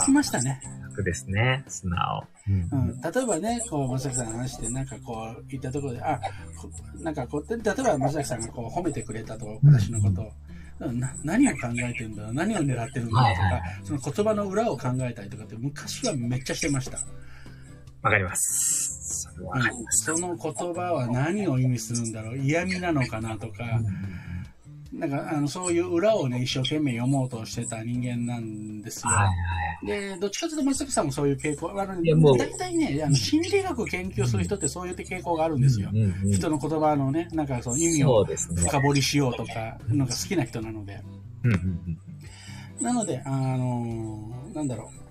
[0.00, 0.60] 気づきましたね。
[0.90, 2.24] 楽ですね、素直。
[2.48, 6.18] うんうん、例えばね、こう、まさきさんの話で、なんかこう、言ったところで、あ、
[6.60, 6.70] こ
[7.02, 10.32] なんかこう、で例えばまさきさんがこう、褒めてくれたと、私のことを。
[10.80, 12.34] な何を考えてるんだろう？
[12.34, 13.34] 何を狙ってるんだろう？
[13.34, 16.98] とか、はいはいその言葉の裏を考えたりとかって昔はめっちゃしてました。
[18.00, 19.28] わかります。
[19.34, 20.04] それはうんわかります。
[20.04, 22.38] その言葉は何を意味するんだろう？
[22.38, 23.64] 嫌味なのかなとか、
[24.92, 29.12] なんかあのそういう裏をね、一生懸命読もうとしてた人間なんですよ。
[29.12, 29.32] はいは
[29.82, 29.86] い。
[29.86, 35.90] で、どっちかというと松崎さんもそういう傾向、あの大体ね、あの心理学研究する人ってそういう傾向があるんですよ。
[35.92, 38.24] うんうんうん人の言葉のね、なんかその意味そを。
[38.24, 41.00] 深掘りしようとか、のが好きな人なので。
[41.44, 41.98] うんうんうん
[42.80, 45.07] なので、あのーなんだろう。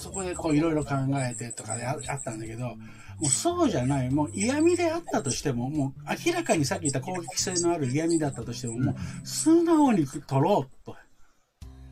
[0.00, 2.76] そこでこういろいろ考えてとかでああったんだけど、も
[3.22, 10.96] うそうじゃない、もう嫌味であったとしても、もう明らかにさっき言った攻撃性のある嫌味だったとしても、もう素直に取ろうと。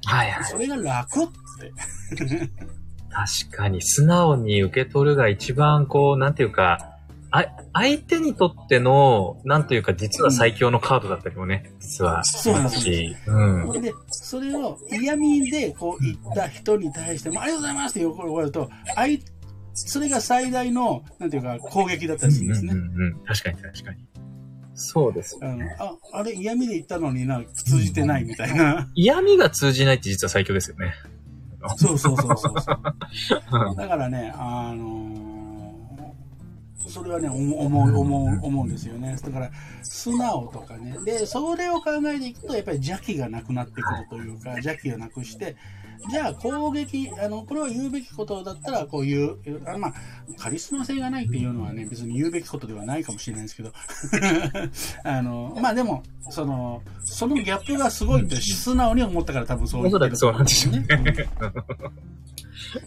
[0.05, 0.45] はいはい。
[0.45, 1.73] それが楽って。
[3.11, 6.98] 確かに、素直に受け取るが一番こう、なんていうか、
[7.31, 12.25] あ、相手にとっての、なんというか、実は最強のカードだったりもね、実は。
[12.25, 13.83] そうなんですし、うん。
[13.83, 19.23] で、それを嫌味でこう言った人に対しても、ありがとうございますって怒るると、あい、
[19.75, 22.73] それが最大の、なんていうか、攻撃だったりするんですね。
[22.73, 23.25] うんうんうん。
[23.25, 24.07] 確かに確かに。
[24.81, 28.89] そうですあのあ、あれ嫌味で言ったのにな、通じてないみたいな。
[28.95, 30.95] 嫌味が通じないって実は最強ですよね。
[31.77, 32.73] そうそうそうそうそ
[33.73, 33.77] う。
[33.77, 35.28] だからね、あのー
[36.87, 39.17] それはね、思う、思う、思う、思うんですよね。
[39.23, 39.51] だから、
[39.83, 40.97] 素直とかね。
[41.05, 45.57] で、それを考えていくと、やっぱり邪気がなくなってくるというか、邪気をなくして、
[46.11, 49.95] じゃあ攻撃、あの、これは言うべきことだったら、こういう、あまあ、
[50.39, 53.73] カリスマ性がないっていうのはね、別に言うべきことではないかもしれないですけど、
[55.05, 60.87] あの、まあでも、その、そのギャップがすごいって素直に思ったから多分そう言ってると思んですよね。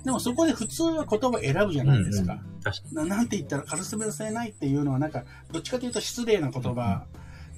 [0.03, 2.39] でもそこで普通は言葉選ぶじゃないですか。
[2.63, 7.05] 確かななんて言ったらカリスマ性ないっていうのはなんか、どっちかというと失礼な言葉。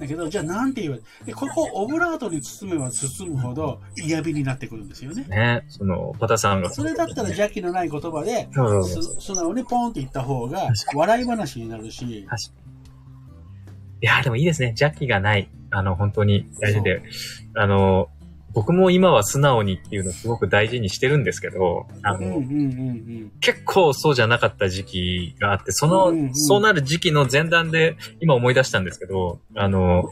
[0.04, 5.30] だけど、じゃあなんて言うで、ここをオブラートに包めば包むほど嫌味になってくるんですよねに。。
[5.30, 6.70] ね、その、パタさんが。
[6.70, 8.50] それだったら邪気のない言葉で、
[9.20, 12.06] 素直にポンって言った方が確、笑い話になるし。
[12.06, 12.26] い
[14.06, 14.70] や、でもいいですね。
[14.70, 15.50] 邪気がない。
[15.72, 17.02] あの、本当に大事で。
[17.56, 18.10] あの、
[18.54, 30.04] 僕も今は素直にっていうのをすごく大事にしてるんですけど、あの、うんうんうん結構そうじゃなかった時期があって、その、うんうんそうなる時期の前段で今思い出したんですけど、あの。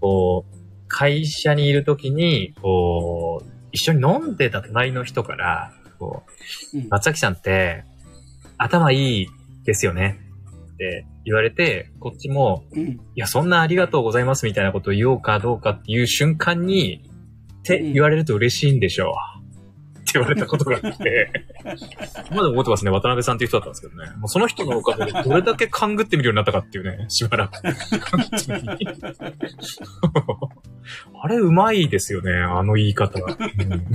[0.00, 0.56] こう、
[0.88, 6.24] 会社にいる時に、こう、一緒に飲んでた隣の人から、こ
[6.74, 7.84] う、うん松崎さんって、
[8.58, 9.28] 頭いい
[9.64, 10.18] ですよね
[10.74, 12.82] って言われて、こっちも、うん。
[12.82, 17.09] いや、そんなありがとうございますみたいなことを言おうかどうかっていう瞬間に、
[17.60, 19.40] って言われると嬉しいんでしょう。
[20.00, 21.30] って言われたことがあって、
[22.30, 22.90] まだ覚えてますね。
[22.90, 24.10] 渡辺さんっていう人だったんですけどね。
[24.16, 27.52] もうその人のおかげでどれだけ勘ぐってみるようになったかっていうね、しばらく。
[31.22, 33.20] あれ、うまいですよね、あの言い方。
[33.20, 33.86] うん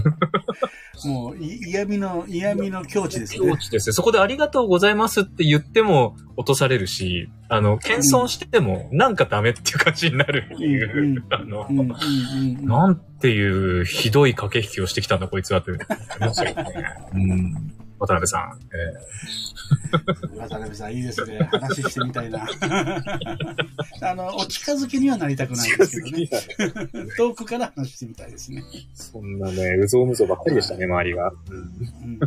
[1.03, 3.57] もう、い嫌味の、嫌味の境地ですね境。
[3.57, 3.93] 地ですよ。
[3.93, 11.97] そこでありがとうございますって言っても落とされるし、あの、謙遜してもなんかダメっていう感じになるっていう、うんうんあの、うんうんうん
[12.59, 12.65] うん。
[12.65, 15.85] なんていうひどい駆け引きをしてきたんだこいつはって思い
[16.19, 16.85] ましたけどね。
[17.13, 17.75] うん。
[17.97, 18.59] 渡辺さん。
[18.73, 21.39] え渡辺さん、いいですね。
[21.51, 22.45] 話してみたいな。
[24.01, 26.29] あの、お近づきにはなりたくないですけどね。
[27.17, 28.63] 遠くから話してみたいですね。
[28.93, 31.31] そんなね、うぞうむぞばっかりでしたね、周りが。
[31.49, 32.19] うん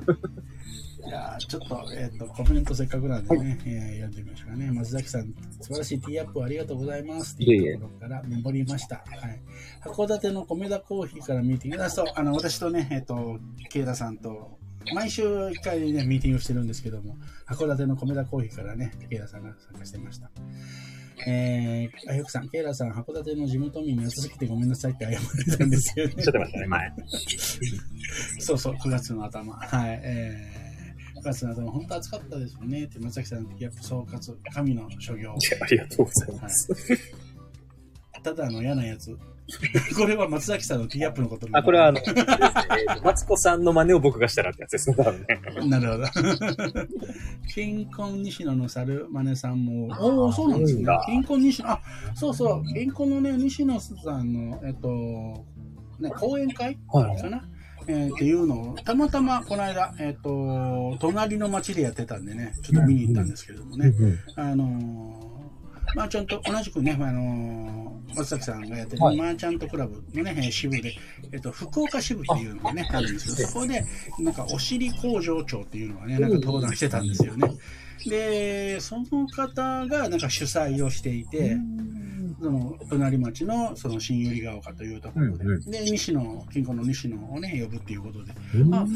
[1.09, 4.71] いやーちょっと、えっ、と、コメントせっかくなんでね、えー読んでみましょうかね。
[4.71, 7.35] 松崎さん、素晴らしいティーアップをありがとうございます。
[7.35, 8.97] っていうところからメモりました。
[8.97, 9.41] はい。
[9.83, 11.83] 函館の米田コーヒーからミーティング。
[11.83, 13.39] あそう、あの、私とね、えっ、と、
[13.71, 14.59] ケイラさんと、
[14.95, 17.17] 毎週一回ね、ミーティングしてるんですけども、
[17.47, 20.31] 函館の米田コーヒーからね、ケイラさんが参加してました。
[21.27, 26.15] えー、あゆくさん、ケイラさん、函館の地元民に優しくてごめんなさいって謝られたんですよね。
[26.17, 26.93] おっしゃってね、前。
[28.39, 29.55] そうそう、9月の頭。
[29.55, 30.01] はい。
[30.03, 30.68] えー、
[31.21, 32.85] 9月の頭、本当暑かったですよね。
[32.85, 35.33] って、松崎さん、やっぱ総括、神の所業。
[35.33, 36.69] ありがとうございます。
[38.23, 39.17] ただの嫌なやつ。
[39.97, 42.01] これは松崎さんのティーアップのことあ、これはあの、
[43.03, 45.69] マツコさんの真似を僕がしたらってやつですね、多分ね。
[45.69, 46.05] なるほど。
[47.55, 50.85] 金婚西野の猿真似さんも、おお、そうなんですね。
[51.07, 51.81] 金婚西野、あ、
[52.15, 55.47] そうそう、金婚のね、西野さんの、えっと、
[55.99, 57.17] ね、講演会はい。
[57.89, 63.93] えーっていうのを、たまたまこの間、えっ、と、隣の町でやってたんでね、ちょっと見に行ったんですけれどもね、
[64.37, 65.29] あのー
[65.95, 69.17] まあちゃんと同じくね、あのー松崎さんがやってる、はい。
[69.17, 70.95] マーチャントクラブのね、えー支部で、
[71.33, 73.85] えっ、と、福岡支部っていうのがね、あるんですけど、そこで、
[74.19, 77.49] なんか、お尻工場長っていうのがね、なんか登壇してたんですよね。
[78.07, 81.57] で、その方がなんか主催をしていて、
[82.41, 88.33] その隣町のその新百合ヶ丘というところで、うんうで西野金庫の西野をね呼ぶっていうことで。
[88.55, 88.75] うん。
[88.75, 88.87] あ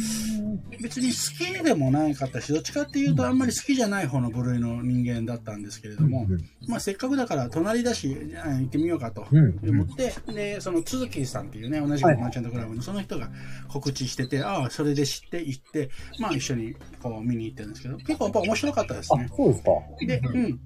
[0.80, 6.26] 別に好きでもないかったしどっちかっていうとあんまり好きじゃない方の部類の人間だったんですけれども、
[6.68, 13.30] まあ、せっかくだから隣だしあ行ってみようかとうん思って、でその都築さんっていうね同じくはいマーチャントクラブのその人が
[13.68, 19.28] 告知してて、ああそれで知って行ってまあ一緒にこう見に行ってるんですけど結構やっぱ面白かったですね。
[19.36, 19.70] そうですか。
[20.06, 20.60] で、うん。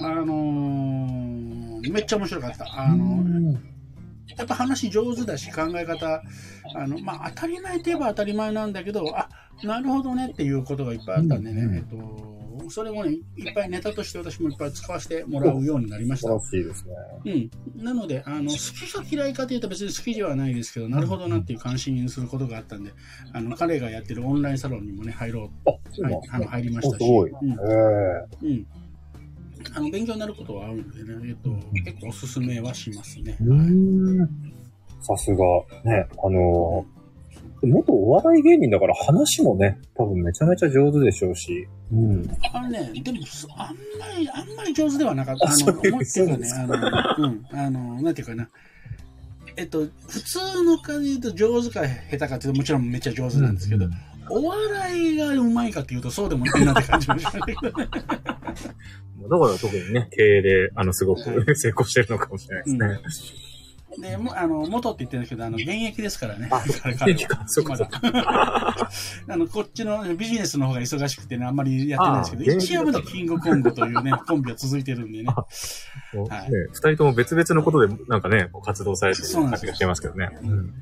[0.00, 2.66] あのーめっちゃ面白かった。
[2.80, 3.58] あの
[4.36, 6.22] やっぱ話上手だし、考え方、
[6.74, 9.28] あの、まあ、当たり前といえば当たり前なんだけど、あ、
[9.62, 11.84] なるほどねっていうことがいっぱいあったんでね、うんえっ
[12.64, 16.30] と、それもね、いっぱいネタとして私もいっぱい使わせてもらうようになりました。
[17.24, 17.50] うん。
[17.76, 22.92] なので、あの、好きか嫌いかというと別に好きではないですけど、なるほどなっていう関心にすることがあったんで、
[23.32, 27.30] あの、彼がやってるオンラインサロンにもね、入ろう、はないあの入りましたし、おすごい。
[27.30, 27.56] うんえ
[28.42, 28.66] うん。
[29.74, 31.50] あの勉強になることはあるのでね、えっと、
[31.84, 33.36] 結構おすすめはしますね。
[35.00, 35.44] さすが。
[35.84, 36.94] ね、あのー
[37.66, 41.66] 元お笑い芸人だから話もね、多分めちゃめちゃ上手でしょうし。
[41.92, 42.36] うん。
[42.52, 45.46] あのね、でも、そあんまり、あんまり上手ではなかった。
[45.46, 48.48] ああの、そういっていうかね、そあの、うん、あの、なんていうかな。
[49.56, 53.86] えっと、普通のかで言うと上手か下手かっていうともちろんめっちゃ上手なんですけど、
[54.28, 57.88] お笑いがうまいかっていうとそうでもないなって感じもしけどね。
[59.28, 61.22] だから特にね、経営で、あの、すごく
[61.56, 63.54] 成功してるのかもしれないですね。
[63.98, 66.48] で、もあの、元って言ってるんですけど、あの、現役ですからね。
[66.52, 66.62] あ
[69.36, 75.26] の、こっちのビジネスの方が忙しくてね、あんまりやってないですけど、一応まだキングコングというね、コンビは続いてるんでね。
[75.26, 75.46] は
[76.46, 80.30] いね二人とも別々のことで、なんかね、活動されてる感じがしてますけどね。
[80.42, 80.74] うん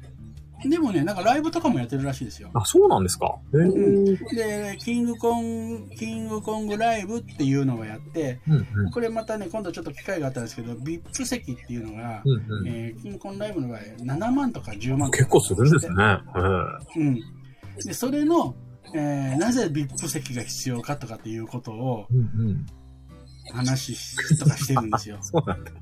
[0.68, 2.50] でもね、なんかライブとかもやってるらしいですよ。
[2.54, 3.36] あ、そうなんですか？
[3.54, 8.90] へうんーで、キングコン、キングコングライブっていうのをやって、うんうん。
[8.90, 15.94] これまたね、今度ちょっと機会があったんですけど、VIP 席っていうのが、うんうんえーキングコンライブの場合、7万とか10万とか結構するんですね。
[16.96, 17.20] へうん。
[17.84, 18.54] で、それの、
[18.94, 22.66] えーなぜ VIP 席が必要かとかっていうことをーうんうん。
[23.52, 25.18] 話しとかしてるんですよ。
[25.22, 25.72] そうなんだ。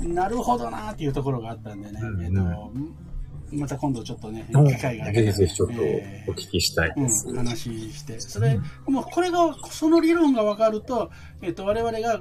[0.00, 2.72] なるほどなーっていうところがあったんでね、うんうんえっと、
[3.52, 4.66] また今度ちょっとね、うん。
[4.68, 6.30] 機会があったらぜひぜひちょっとえー。
[6.30, 7.28] お聞きしたいです。
[7.28, 11.10] うん、話して、それ、もうこれが、その理論が分かると、
[11.42, 12.20] えっ、と、我々が、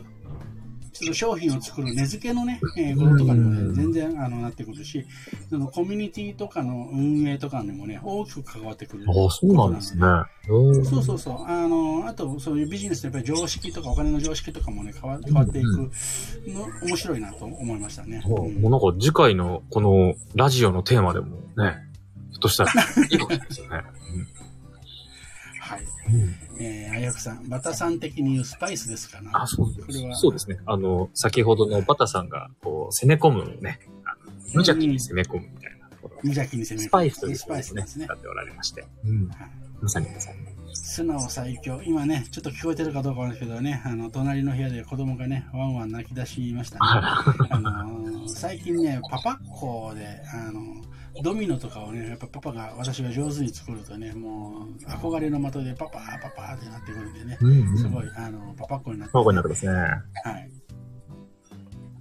[1.00, 5.06] ちょっと商品を作る根付けのね、えーこととかにもうんね、全然、あの、なってくるし、
[5.50, 9.06] そのコミュニティとかの運営とかにもね、大きく関わってくる。
[9.08, 10.04] ああ、そうなんですね。
[10.50, 11.46] うんそうそうそう。
[11.46, 15.90] あの、あと、そういうビジネスのやっぱり常識とかお金の常識とかもね、変わ変わっていくの、
[16.84, 18.22] 面白いなと思いましたね。
[18.26, 21.76] もううんもうなんか次回のこのラジオのテーマでもね、
[22.32, 23.84] ひょっとしたらいいかもしれないですよね。
[25.62, 25.82] はい。
[26.14, 29.32] うんえー、あやくさん、バタさん的に言うスパイスですかな。
[29.44, 30.58] あ、そうこれはそうですね。
[30.66, 33.80] あの、先ほどのバタさんが、こう、攻め込むね、
[34.54, 36.16] 無邪気に攻め込むみたいなところ。
[36.22, 38.14] 無邪気に攻めるスパイスというスパイスね、ですね使。
[38.14, 38.86] っておられまして。
[39.06, 39.30] うん。
[39.30, 40.40] はいまさにまさに。
[40.74, 41.82] 素直最強。
[41.84, 46.80] 今ね、ちょっと聞こえてるかどうかなんですけどね、あの、隣の部屋で子供がね、ワンワン泣き出しましたね。
[46.82, 50.62] ああのー最近ね、パパっ子で、あの
[51.22, 57.78] ドミノとかをね、やっぱパパが、私が上手に作るとね、もう、憧れの的でパパ、パパってなってくるんでね、うんうん。
[57.78, 59.72] すごい、あの、パパっ子になって、パパになってますね。
[59.72, 60.52] はい。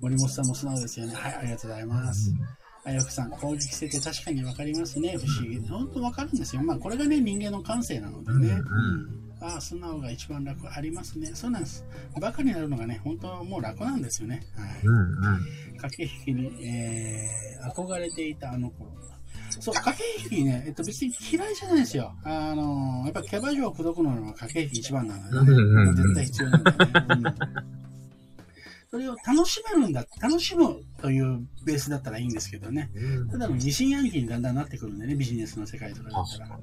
[0.01, 1.15] 森本さんも素直ですよね。
[1.15, 2.33] はい、ありがとうございます。
[2.85, 5.17] あやくさん、攻撃性って確かにわかりますね。
[5.19, 5.59] 不思議。
[5.69, 6.63] 本当わかるんですよ。
[6.63, 8.39] まあ、これがね、人間の感性なのでね。
[8.39, 8.55] うんう
[9.15, 11.31] んああ、素直が一番楽ありますね。
[11.35, 11.85] そうなんです。
[12.21, 14.43] バカになるのがね、本当もう楽なんですよね。
[14.57, 14.81] はい。
[14.85, 15.77] うんうん。
[15.79, 18.91] 駆け引きに、えー、憧れていたあの頃。
[19.61, 22.15] そう、駆け引きね、えっと別に嫌いじゃないですよ。
[22.25, 27.35] あの、やっぱキャバ嬢を口説くのは駆け引き一番なので、ねうんうんうん絶対必要なんだよね。
[27.73, 27.79] うん
[28.91, 32.91] それを楽しめるんだ、楽しむというベースだったらいいんですけどね。
[32.95, 36.59] うんただの疑心暗鬼にだんだんなってくるんでね、ビジネスの世界とかだあ、ったら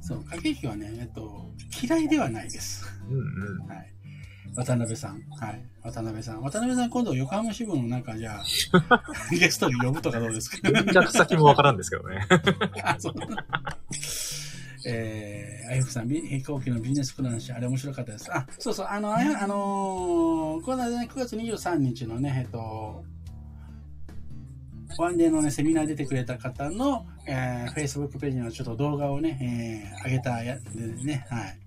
[0.00, 1.50] そう駆け引きはね、えっと、
[1.82, 2.84] 嫌いではないです。
[3.08, 3.66] うんうん。
[3.66, 3.90] はい。
[4.56, 5.20] 渡辺さん。
[5.40, 5.64] はい。
[5.82, 6.42] 渡辺さん。
[6.42, 8.44] 渡辺さん、今度横浜支部のなんか、じゃあ、
[9.34, 10.68] ゲストに呼ぶとかどうですか？
[10.70, 12.26] 連絡先もわからんですけどね。
[12.84, 13.14] あ、そう。
[14.86, 18.30] えー、あゆふさん、び飛行機のビジネスプランし、あれ面白かったです。
[18.32, 23.04] あ、そうそう、あの、あやあのーこの間ね、9月23日のね、えっと、
[25.02, 29.38] ワンデーのね、セミナー出てくれた方の、えー、Facebook ページのちょっと動画をね、
[30.02, 31.58] えー、上げたやでね、はい。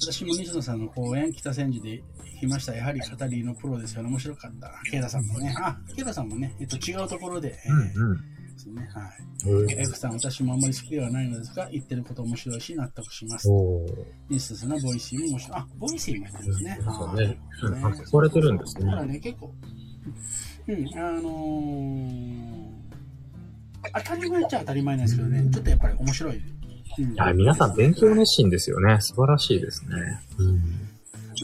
[0.00, 2.02] 私も西野さんの講演、北千住で
[2.34, 2.74] 行きました。
[2.74, 4.08] やはり語りのプロですよね。
[4.10, 4.70] 面白かった。
[4.90, 8.16] ケイタさんもね、あ、ケイタさんもね、えっと、違うところで、えーうんうん。
[8.54, 9.50] ですね、はい。
[9.50, 13.48] うん F さん、私もあんまり好きではないのですが、言ってること面白いし、納得します。
[14.30, 15.58] インスタスの Voicy も面白い。
[15.58, 16.78] あ、 Voicy もやってるんですね。
[16.82, 19.54] そうねあーうんなんか使われてるんですねだからね、結構、
[20.68, 22.70] うん、あのー、
[23.94, 26.36] 当たり前っちゃ当たり前なんですけどね、ちょっとやっぱり面白い。
[26.36, 26.54] うん
[26.96, 29.00] いや、皆さん勉強熱心ですよね。
[29.00, 29.96] 素晴らしいですね。
[30.38, 30.93] うん。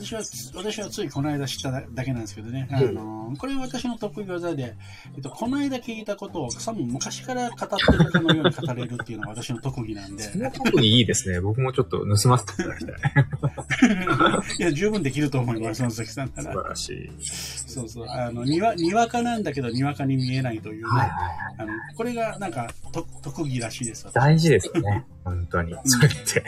[0.00, 0.22] 私は、
[0.54, 4.74] 私はついこの間知っただけなんですけどね、あのーこれは私の得意技で、
[5.14, 11.40] えっと、この間聞いたことを、さも昔から語ってるかのように語れるっていうのが私の特技なんで、その特にいいですね。
[11.40, 12.96] 僕もちょっと盗ませていただきたい。
[14.58, 16.54] いや、十分できると思います、野崎さんな素ら。
[16.54, 17.10] 晴らしい。
[17.22, 18.06] そうそう。
[18.08, 20.88] あの、にわ、にわかなんだけど、にわかに見えないというね。
[20.88, 21.10] はいはい。
[21.58, 24.06] あの、これが、なんか、と、特技らしいです。
[24.06, 25.06] 私大事ですよね。
[25.24, 25.74] 本当に。
[25.84, 26.42] それって。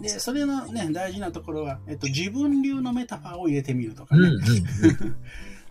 [0.00, 4.22] で、それのね、大事なところは、えっと、自分流のメタファーを入れてみるとかね。
[4.22, 4.40] うんうんう
[5.04, 5.16] ん。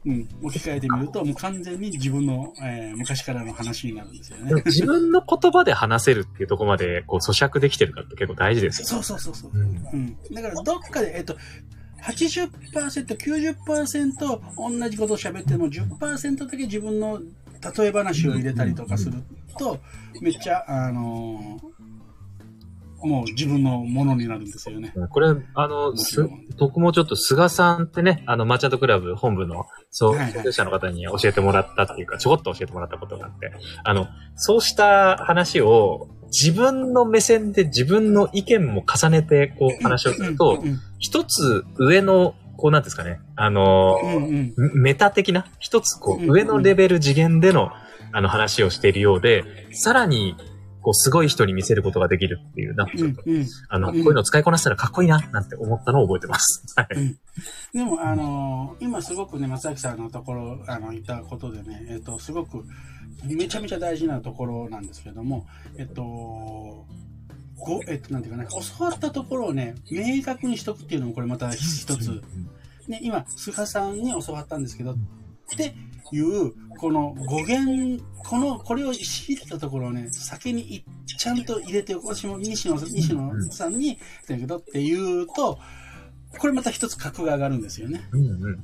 [0.05, 4.53] うん、置き換えてみると、もう完全に自分の、えー昔からの話になるんですよね。
[4.65, 9.57] 自分の言葉で話せるっていうところまで、こう、咀嚼できてるかって結構大事ですよそうそうそうそう。
[9.57, 9.89] ね。
[9.93, 10.17] うん。
[10.33, 11.35] だから、どっかで、えっと、
[12.01, 12.49] 80%、
[13.17, 17.19] 90%同じことを喋っても10%だけ自分の
[17.77, 19.23] 例え話を入れたりとかする
[19.57, 19.79] と、
[20.21, 21.76] めっちゃ、あのー
[23.01, 24.91] もう自分のものになるんですよね。
[24.95, 26.27] うんこれ、あの、す、
[26.57, 33.51] 僕もちょっと菅さんってね、あの、マーチャントクラブ本部の、創業者の方に教えてもらったっていうか、ちょこっと教えてもらったことがあって、
[33.83, 46.31] あの、そうした話を、自分の目線で自分の意見も重ねて、こう、話をするとう、ん一つ上の、こう、なんですかね、あの、うんうんメタ的な、一つこう、うん。
[46.31, 47.69] 上のレベル次元での、
[48.13, 50.35] あの話をしているようで、さらに、
[50.87, 52.85] こう、すごい人に見せることができるっていう、な。
[52.85, 53.45] んかうんうん。
[53.67, 53.93] あの、うん。
[53.95, 56.63] こういうのを使いこなしたらかっこいいな、なんて思ったのを覚えてます。
[56.77, 56.87] はい。
[57.73, 62.63] でも、あのー今すごくね、松崎さんのところ、あの、言ったことでね、えっと、すごく、
[63.25, 65.45] めちゃめちゃ大事なところなんですけども、
[65.77, 66.87] えっと、ご、
[67.87, 72.21] えっと、なんていうかね、教わったところをね、明確にしとくっていうのも、これまた一つ、
[72.87, 74.95] ね、今、菅さんに教わったんですけど、っ
[75.57, 75.75] て
[76.15, 80.85] いう、この語源、この、これを仕入れたところをね、先にい
[81.17, 82.15] ちゃんと入れておく。
[82.15, 83.97] 私も西野西野さんに、
[84.27, 85.59] だけどっていうと、
[86.37, 88.07] これまた一つ格が上がるんですよね。
[88.11, 88.59] うんうんうん。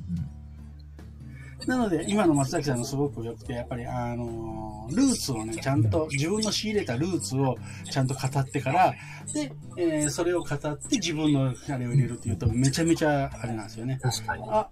[1.68, 7.58] なので、今の松崎さんのすごく良くて、やっぱり、あのールーツをね、ちゃんと、自分の仕入れたルーツを
[7.90, 8.94] ちゃんと語ってから、
[9.34, 13.98] で、えーそれを語って自分のあれを入れるっていうと、めちゃめちゃあれなんですよね。
[14.02, 14.44] 確かに。
[14.50, 14.68] あ、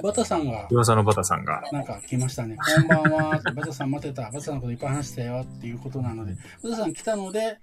[0.00, 1.62] バタさんが、噂のバタさんが。
[1.72, 2.56] なんか来ましたね。
[2.56, 3.40] こんばんは。
[3.54, 4.30] バタさん待ってた。
[4.30, 7.58] バタさんのこといっぱい話してたよっていうことなので、バタさん来たので、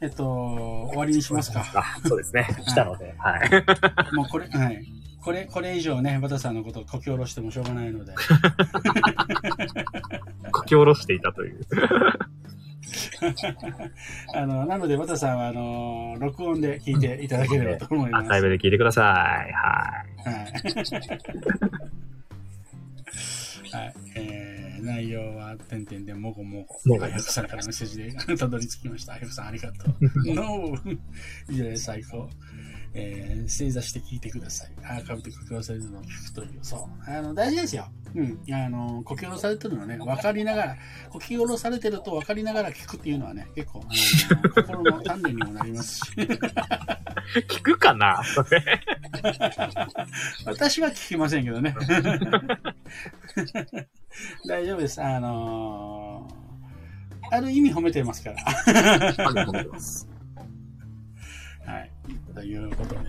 [0.00, 1.64] えっと、終わりにしますか。
[1.74, 2.46] あ、そうですね。
[2.66, 3.50] 来たので、はい。
[4.14, 4.84] もうこれ、はい。
[5.22, 8.14] これ、これ以上ね、バタさんのことをこき下ろしてもしょうがないので。
[10.52, 11.60] こき下ろしていたという。
[14.34, 18.24] あの、なので、バタさんは、あの、録音で聞いていただければと思います。
[18.24, 19.04] アーカイブで聞いてください。
[19.04, 20.28] はい。
[20.28, 20.52] はい。
[23.72, 23.94] はい。
[24.16, 26.94] えー、内容は、てんてんでもごもご。
[26.94, 29.14] もごあやふさんからメッセージでたどり着きました。
[29.14, 29.94] あやふさん、ありがとう。
[30.34, 30.98] ノーい
[31.50, 32.28] いじゃない、最高。
[32.92, 34.72] えー、正座して聞いてください。
[34.82, 36.58] アーカイブで呼吸されるのを聞くという。
[36.62, 37.10] そう。
[37.10, 37.86] あの、大事ですよ。
[38.14, 38.38] うん。
[38.52, 40.76] あの、呼吸下ろされてるのはね、分かりながら、
[41.10, 43.92] 呼吸下ろされてると分かりながら聞くっていうのはね、結構、あの
[44.64, 46.12] 心の鍛錬にもなりますし。
[47.48, 48.62] 聞くかなそれ。
[50.46, 51.74] 私は聞きませんけどね。
[54.46, 55.02] 大丈夫です。
[55.02, 56.40] あのー
[57.32, 58.42] ある意味褒めてますから。
[58.42, 58.50] は
[61.80, 61.90] い。
[62.34, 63.00] ということで。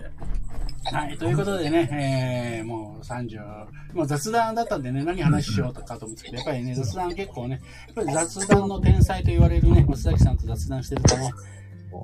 [0.84, 1.16] はい。
[1.16, 11.30] ということでね、えー、もう30、もう雑談だったんでね、何話しようとかと思うんですけど、やっぱりね、雑談結構ね、やっぱり雑談の天才と言われるね、松崎さんと雑談してるとね、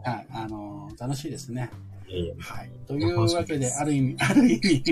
[0.05, 1.71] はい、あのー楽しいですね。
[2.41, 2.71] はい。
[2.87, 4.85] というわけで、 ある意味、ある意味、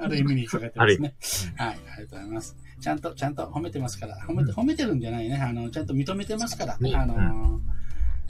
[0.00, 1.14] ある意味にかかってますね。
[1.56, 1.68] はい。
[1.68, 2.56] ありがとうございます。
[2.80, 5.36] ちゃんと、ちゃんと褒めてますから、褒めて、褒めてるんじゃないね。
[5.36, 7.60] あの、ちゃんと認めてますから、うんあの、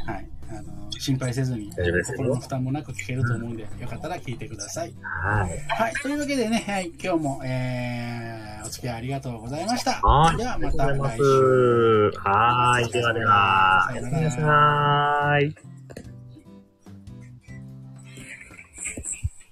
[0.07, 0.29] はい。
[0.51, 1.71] あの、心配せずに、
[2.05, 4.95] 心の負担もなく聞けると思うんで、よかったら聞いてください。
[5.03, 5.59] はい。
[5.69, 5.93] はい。
[6.03, 6.93] というわけでね、はい。
[7.03, 9.93] 今日も、えー、お付き合いありがとうございました。
[10.03, 10.37] はい。
[10.37, 12.11] では、また来週。
[12.19, 12.91] はい。
[12.91, 13.89] ではでは。
[13.89, 15.72] さよならおやすみなさい。